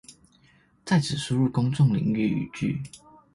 [0.83, 2.81] 在此輸入公眾領域語句